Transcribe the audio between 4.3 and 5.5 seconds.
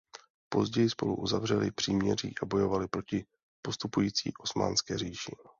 Osmanské říši.